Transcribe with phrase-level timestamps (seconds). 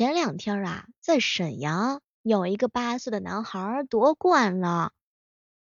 [0.00, 4.92] 前两天啊，在沈阳有一个八岁的男孩夺冠了。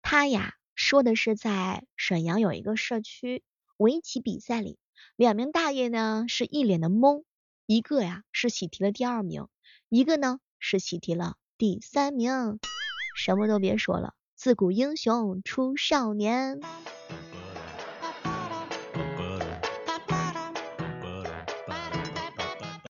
[0.02, 3.46] 他呀说的是在沈阳有一个社区
[3.78, 4.78] 围棋比赛里，
[5.16, 7.24] 两名大爷呢是一脸的懵，
[7.66, 9.48] 一个呀是喜提了第二名，
[9.88, 12.60] 一个呢是喜提了第三名。
[13.16, 16.60] 什么都别说了，自古英雄出少年。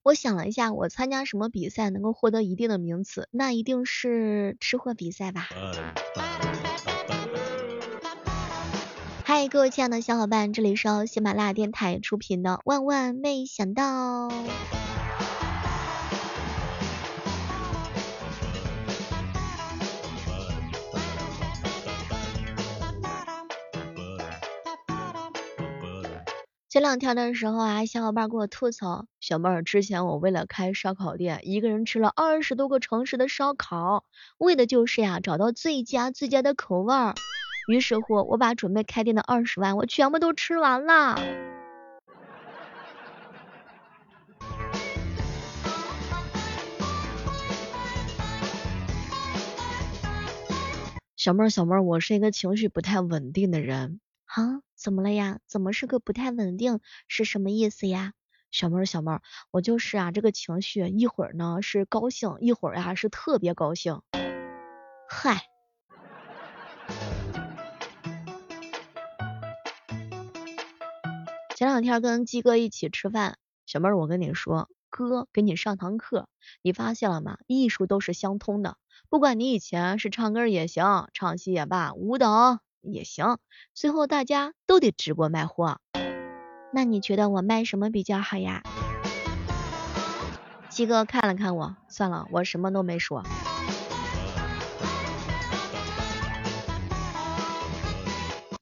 [0.06, 3.28] 我想了一下，我参加什么比赛能够获得一定的名次？
[3.32, 5.50] 那一定是吃货比赛吧。
[9.24, 14.30] 嗨，各位亲爱的小伙伴，这里是喜马拉雅电台出品的《万万没想到》。
[26.76, 34.04] 前两天的时候啊，小伙伴给我吐槽，小妹儿，之前我为了开烧烤店，一个人吃了二十多个城市的烧烤，
[34.38, 37.16] 为的就是呀找到最佳最佳的口味儿。
[37.70, 41.18] 于是乎，我把准备开店的二十万，我全部都吃完了。
[51.16, 54.02] 小妹儿，小妹儿，我是一个情绪不太稳定的人。
[54.26, 55.40] 哈，怎么了呀？
[55.48, 56.80] 怎么是个不太稳定？
[57.08, 58.14] 是什么意思呀？
[58.52, 64.04] 小妹儿，小妹儿，我就是啊，这个情绪一会儿呢是高兴，一会儿呀是特别高兴。
[65.10, 65.42] 嗨，
[71.56, 76.30] 前两天跟鸡哥一起吃饭，小妹儿，我跟你说，哥给你上堂课，
[76.62, 77.40] 你发现了吗？
[77.48, 78.78] 艺术都是相通的，
[79.10, 82.60] 不管你以前是唱歌也行，唱戏也罢，舞蹈。
[82.92, 83.38] 也行，
[83.74, 85.80] 最后大家都得直播卖货。
[86.72, 88.64] 那你觉得我卖什么比较好呀？
[90.70, 93.24] 鸡哥看了看我，算了，我什么都没说。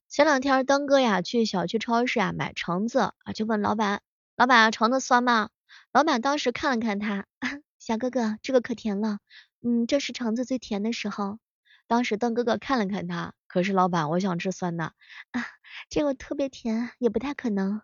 [0.07, 4.01] 前两天登哥呀去小区超市啊买橙子啊，就问老板，
[4.35, 5.49] 老板橙子酸吗？
[5.91, 7.25] 老板当时看了看他，
[7.79, 9.17] 小哥哥这个可甜了，
[9.63, 11.39] 嗯，这是橙子最甜的时候。
[11.87, 14.95] 当时邓哥哥看了看他，可是老板，我想吃酸的
[15.29, 15.45] 啊，
[15.87, 17.81] 这个特别甜，也不太可能。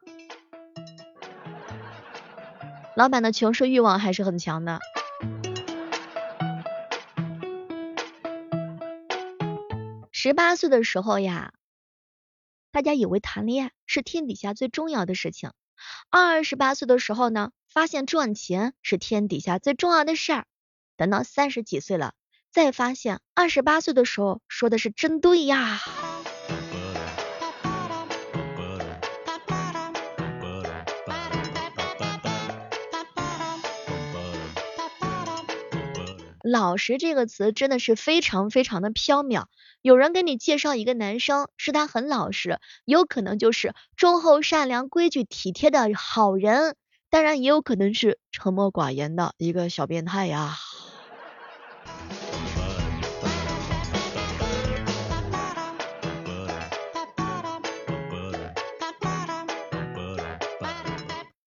[2.95, 4.79] 老板的求生欲望还是很强的。
[10.11, 11.53] 十八岁的时候呀，
[12.71, 15.51] 大家以为谈恋爱是天底下最重要的事情；
[16.09, 20.47] 二十八岁的时候呢，发现赚钱是天底下最重要的事儿。
[20.97, 22.15] 等到三十几岁了。
[22.51, 25.79] 再发现二十八岁的时候说的是真对呀。
[36.41, 39.45] 老实这个词真的是非常非常的飘渺。
[39.83, 46.75] 有人给你介绍一个男生，是他很老实，有可能就是忠厚善良、规矩体贴的好人，
[47.11, 50.55] 当然也有可能是沉默寡言的一个小变态呀。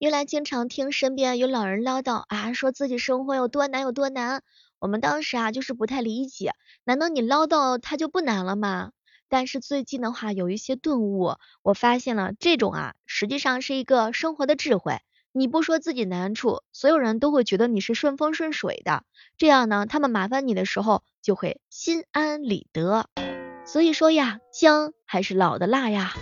[0.03, 4.43] 原来经常听身边有老人唠叨啊，说自己生活有多难有多难。
[4.81, 8.91] 我们当时啊就是不太理解，难道你唠叨他就不难了吗？
[9.29, 14.99] 但是最近的话有一些顿悟，我发现了这种啊实际上是一个生活的智慧。
[15.31, 19.05] 你不说自己难处，所有人都会觉得你是顺风顺水的，
[19.39, 23.07] 这样呢他们麻烦你的时候就会心安理得。
[23.65, 26.12] 所以说呀，姜还是老的辣呀。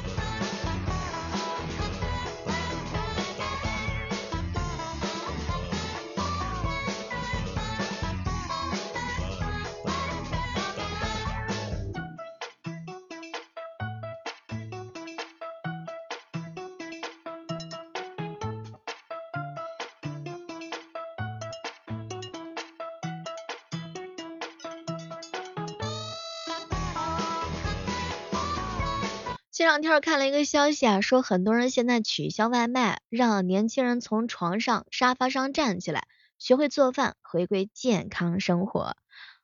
[29.60, 36.06] 这两天看了一个消息啊，说很多人现在取消外卖，让年轻人从床上、沙发上站起来，
[36.38, 38.96] 学会做饭，回归健康生活。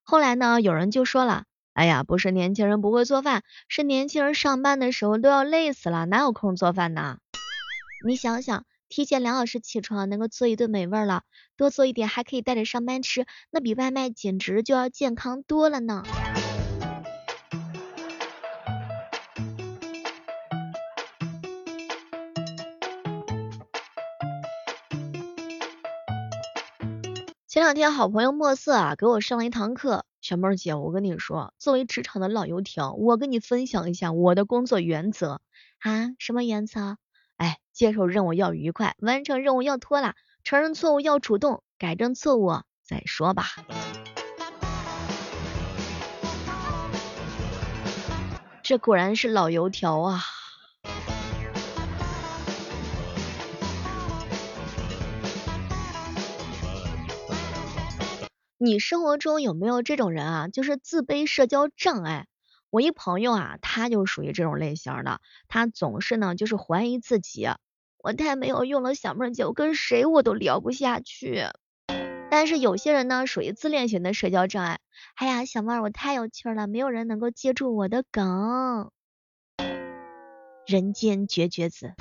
[0.02, 7.18] 后来呢，有人就说了，哎呀，不是年轻人不会做饭，是年轻人上班的时候都要累死了，哪有空做饭呢？
[8.06, 11.24] 你想想，提前两小时起床，能够做一顿美味了，
[11.58, 16.04] 多做一点还可以带着上班吃，那比外卖简直就要健康多了呢。
[27.56, 35.40] 前两天好朋友墨色啊给我上了一堂课，小妹儿姐，我跟你说，作为职场的老油条，我跟你分享一下我的工作原则
[35.78, 36.98] 啊，什么原则？
[37.38, 43.46] 哎，接受任务要愉快，完成任务要拖拉，承认错误要主动，改正错误再说吧。
[48.62, 50.20] 这果然是老油条啊！
[58.58, 60.48] 你生活中有没有这种人啊？
[60.48, 62.26] 就是自卑社交障碍。
[62.70, 67.48] 我一朋友啊，他就属于这种类型的，他总是呢就是怀疑自己，
[67.98, 71.44] 我太没有用了，小妹姐，我跟谁我都聊不下去。
[72.30, 74.80] 但是有些人呢，属于自恋型的社交障碍。
[75.16, 78.90] 哎呀，小妹儿，我太有趣了，没有人能够接住我的梗。
[80.66, 81.92] 人间绝绝子。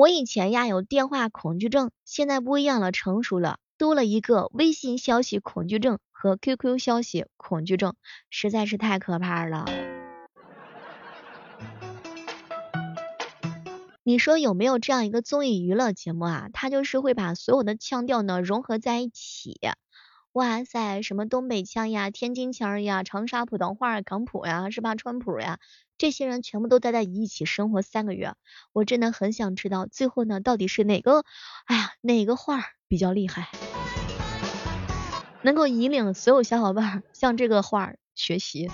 [0.00, 3.58] 我以前呀有电话恐惧症，现在不一样了，成熟了。
[3.76, 7.94] 多了一个微信消息恐惧症和 QQ 消息恐惧症，
[8.30, 9.66] 实在是太可怕了。
[14.02, 16.48] 你说有没有这样一个综艺娱乐节目啊？
[16.54, 19.60] 它就是会把所有的腔调呢融合在一起。
[20.32, 24.94] 哇塞，什么东北腔呀、天津腔呀、长沙普通话、港普呀，是吧？
[24.94, 25.58] 川普呀，
[25.98, 28.34] 这些人全部都待在一起生活三个月，
[28.72, 31.24] 我真的很想知道最后呢到底是哪个，
[31.66, 33.48] 哎呀，哪个话比较厉害？
[35.42, 38.70] 能够引领所有小伙伴向这个画学习。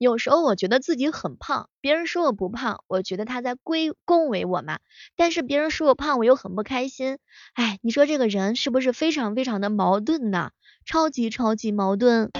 [0.00, 4.78] 有时候我觉得自己很胖，别人说我不胖，我觉得他在归恭维我嘛。
[5.14, 7.18] 但是别人说我胖，我又很不开心。
[7.52, 10.52] 哎，你说这个人是不是非常非常的矛盾呢？
[10.86, 12.30] 超级超级矛盾。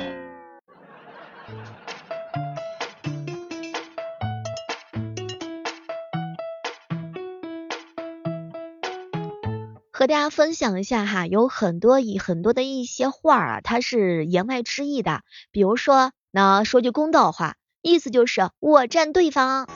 [9.92, 15.20] 和大家分享一下哈，有很多以很多的一些话啊，它是言外之意的。
[15.50, 19.68] 比如说，那说句公道话，意思就是我占对方。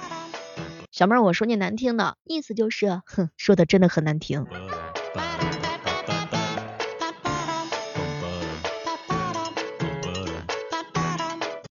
[0.93, 4.47] 小妹儿，我说句难听的，意思就是，哼，说的真的很难听。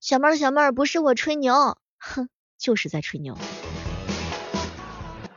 [0.02, 2.28] 小妹儿，小妹儿，不是我吹牛，哼，
[2.58, 3.38] 就是在吹牛。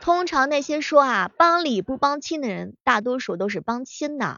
[0.01, 4.35] 通常那些说啊帮理不帮亲的人，大多数都是帮亲的。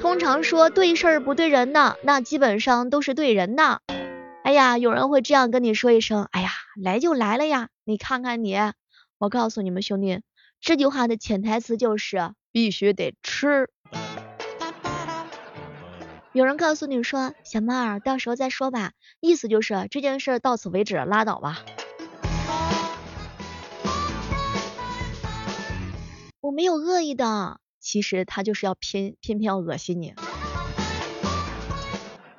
[0.00, 3.80] 通常说对事儿不对人的，那基本上都是对人的。
[4.50, 8.58] 哎呀，有人会这样跟你说一声，哎呀，来就来了呀，你看看你。
[9.16, 10.22] 我告诉你们兄弟，
[10.60, 13.70] 这句话的潜台词就是必须得吃。
[16.32, 21.60] 有人告诉你说，小妹儿，到时候再说吧，意思就是这件事到此为止，拉倒吧。
[26.40, 30.12] 我没有恶意的，其实他就是要偏偏偏要恶心你。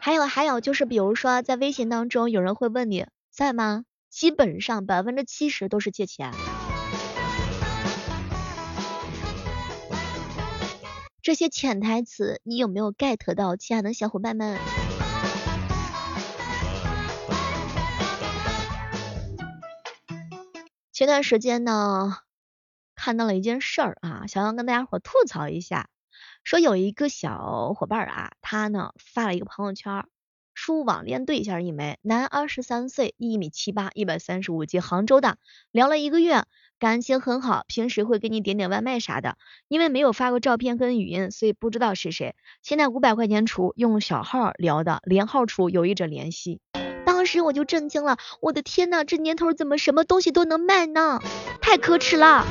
[0.03, 3.85] 还有还有就是，比如说在微信当中，有人会问你在吗？
[4.09, 6.33] 基本上百分之七十都是借钱。
[11.21, 14.57] 这些潜台词你有没有 get 到，亲爱的小伙伴们？
[20.91, 22.17] 前段时间呢。
[22.95, 25.89] 看到了一件事儿啊，想要跟大家伙吐槽一下。
[26.43, 30.05] 说有一个小伙伴啊，他呢发了一个朋友圈，
[30.53, 35.37] 说网恋对象一枚，男，二十三岁，一米七八，一百三十五斤，杭州的，
[35.71, 36.43] 聊了一个月，
[36.79, 39.37] 感情很好，平时会给你点点外卖啥的。
[39.67, 42.35] 因为没有发过照片跟语音，所以不知道是谁。
[42.61, 46.59] 现在五百块钱出，用小号聊的，连号出，有意者联系。
[47.05, 51.19] 当时我就震惊了，我的天呐，这年头怎么什么东西都能卖呢？
[51.61, 52.45] 太可耻了！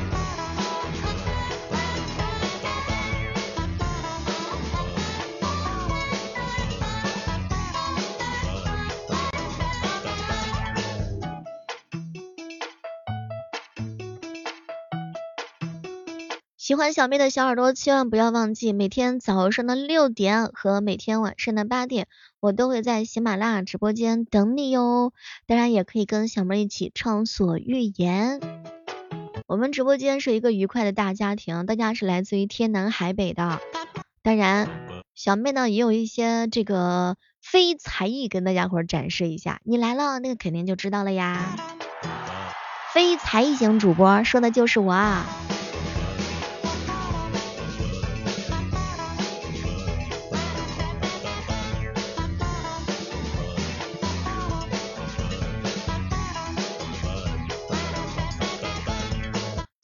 [16.71, 22.07] 喜欢小妹的小耳朵，千万不要忘记每天早上的六点和每天晚上的八点，
[22.39, 25.11] 我都会在喜马拉雅直播间等你哟。
[25.47, 28.39] 当然也可以跟小妹一起畅所欲言。
[29.47, 33.59] 我们直播间是一个愉快的大家庭，大家是来自于天南海北的。
[34.23, 34.69] 当然，
[35.13, 39.59] 小妹呢也有一些这个非才艺跟大家伙展示一下。
[39.65, 41.53] 你来了，那个肯定就知道了呀。
[42.93, 44.95] 非才艺型主播说的就是我。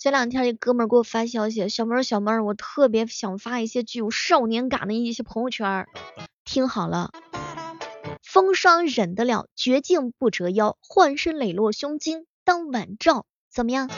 [0.08, 5.86] 前两天一哥们儿给我发消息，小妹儿小妹儿，我特别想发一些具有少年感的一些朋友圈。
[6.46, 7.12] 听好了，
[8.24, 13.90] 风霜忍得了，绝境不折腰，换身磊落胸襟当晚照，怎么样？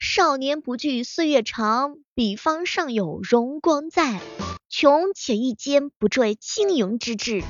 [0.00, 4.20] 少年不惧岁月长，彼方尚有荣光在。
[4.68, 7.44] 穷且益坚，不坠青云之志。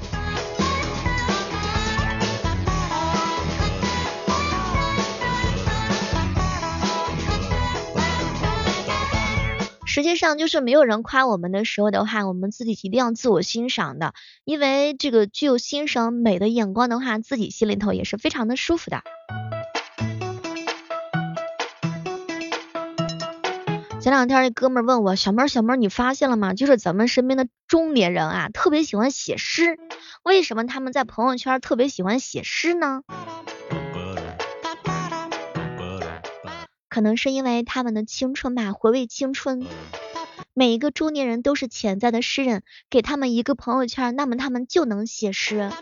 [9.95, 14.13] 实际上，就是没有人夸我们的时候的话，我们自己一定要自我欣赏的，
[14.45, 19.03] 因为这个具有欣赏美的眼光的话，自己心里头也是非常的舒服的。
[24.01, 26.55] 前两天一哥们问我，小妹儿小妹儿，你发现了吗？
[26.55, 29.79] 就是咱们身边的中年人啊，特别喜欢写诗。
[30.25, 33.03] 为什么他们在朋友圈特别喜欢写诗呢？
[36.95, 39.67] 可能是因为他们的青春吧，回味青春。
[40.53, 45.73] 每一个中年人都是潜在的诗人，给他们一个朋友圈，那么他们就能写诗。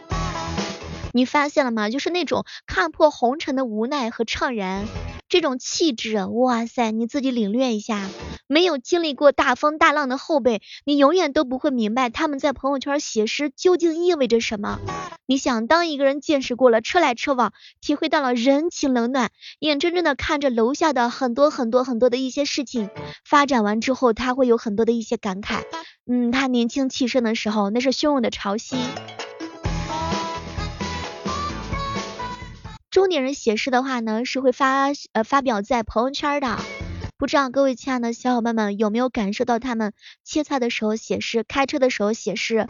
[1.12, 1.90] 你发现了吗？
[1.90, 4.86] 就是那种看破红尘的无奈和怅然。
[5.32, 8.10] 这种气质，哇塞，你自己领略一下。
[8.48, 14.78] 没有经历过大风大浪的后辈，你永远都不会明白他们在朋友圈写诗究竟意味着什么。
[15.24, 22.90] 你想，当一个人见识过了车来车往，体会到了人情冷暖，眼睁睁的看着楼下的很多很多很多的一些事情
[23.24, 25.62] 发展完之后，他会有很多的一些感慨。
[26.06, 28.76] 嗯，他年轻气盛的时候，那是汹涌的潮汐。
[32.92, 36.58] 中年人写诗的话呢，是会发呃发表在朋友圈的。
[37.16, 39.94] 不知道各位亲爱的小伙伴们有没有感受到他们
[40.24, 42.66] 切菜的时候写诗，开车的时候写诗。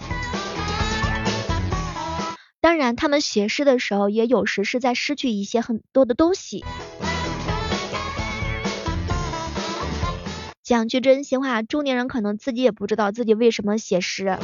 [2.60, 6.64] 当然，他们写诗的时候也有时是在失去一些很多的东西。
[10.62, 14.38] 讲句真心话，中年人可能自己也不知道自己为什么写诗。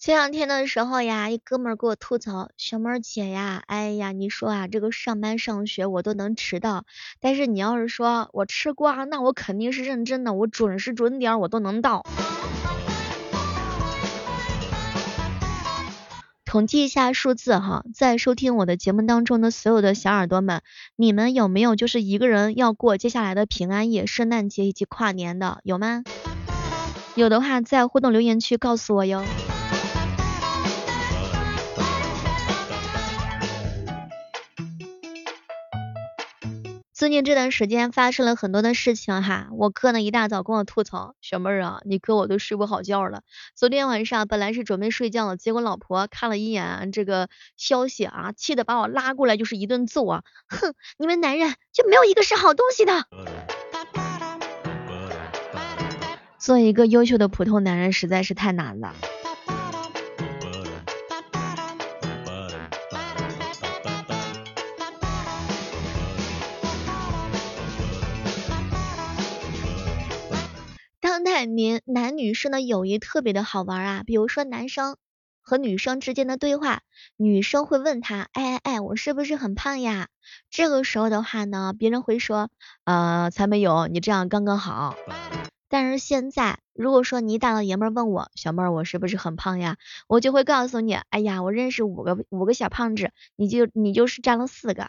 [0.00, 6.86] 前两天的时候呀，一哥们儿给我吐槽，小妹儿姐呀，哎呀，你说啊，这个上班上学我都能迟到，
[7.20, 12.02] 但是你要是说我吃瓜，那我肯定是认真的，我准时准点我都能到。
[16.46, 20.62] 统计一下数字哈，在收听我的节目当中的所有的小耳朵们，
[20.96, 26.04] 你们有没有就是一个人要过接下来的平安夜、圣诞节以及跨年的，有吗？
[27.16, 29.22] 有的话在互动留言区告诉我哟。
[37.00, 43.22] 最近这段时间发生了很多的事情哈，我哥呢一大早跟我吐槽，小妹儿啊，你哥我都睡不好觉了。
[43.54, 53.06] 昨天晚上本来是准备睡觉了，结果老婆看了一眼这个消息啊，气得把我拉过来就是一顿揍啊，哼，你们男人就没有一个是好东西的。
[56.36, 58.94] 做一个优秀的普通男人实在是太难了。
[71.60, 74.96] 年男女生的友谊特别的好玩啊，比如说男生
[75.42, 76.80] 和女生之间的对话，
[77.18, 80.08] 女生会问他，哎哎哎，我是不是很胖呀？
[80.48, 82.48] 这个时候的话呢，别人会说，
[82.84, 84.94] 呃，才没有，你这样刚刚好。
[85.68, 89.76] 但是现在，如果说你大老爷们问我，小妹儿，我是不是很胖呀？
[90.08, 94.88] 我就会告诉你，哎呀，我认识五个五个小胖子，你就你就是占了四个。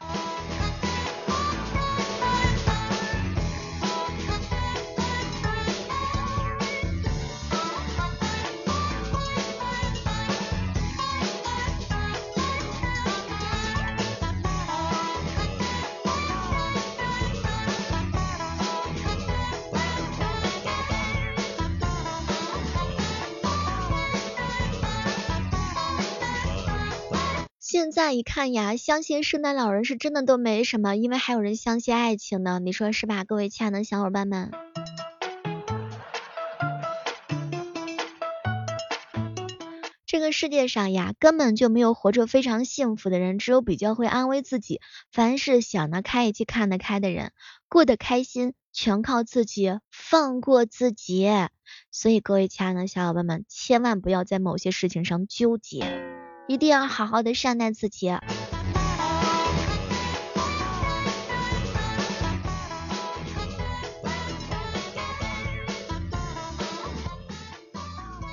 [27.81, 34.51] 现在一看呀，相信圣诞老人是真的都没什么，因为还有人相信爱情呢，你说是吧，各位亲爱的小伙伴们？
[40.05, 44.79] 这个世界上呀，根本就没有活着非常幸福的人，只有比较会安慰自己，
[45.11, 47.31] 凡事想得开以及看得开的人，
[47.67, 51.27] 过得开心全靠自己，放过自己。
[51.89, 56.10] 所以各位亲爱的小伙伴们，千万不要在某些事情上纠结。
[56.51, 58.11] 一定要好好的善待自己。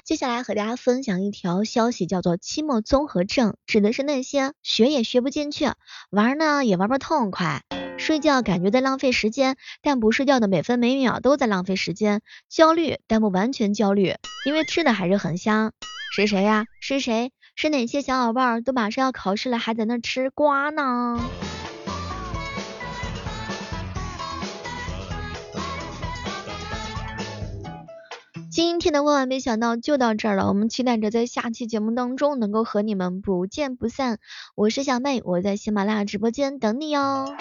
[0.05, 5.67] 接下来和大家分享一条消息，叫做期末综合症，指的是那些学也学不进去，
[6.11, 7.63] 玩呢也玩不痛快，
[7.99, 14.17] 睡觉感觉在浪费时间，但不睡觉的每分每秒都在浪费时间，焦虑，但不完全焦虑。
[14.45, 15.73] 因为吃的还是很香，
[16.17, 16.65] 是谁呀？
[16.81, 17.31] 是谁？
[17.61, 21.21] 是哪些小伙伴都马上要考试了，还在那吃瓜呢？
[28.49, 34.21] 今天的万万没想到就到这儿了，我们期待着在下期节目当中能够和你们不见不散。
[34.55, 37.35] 我是小妹，我在喜马拉雅直播间等你哦。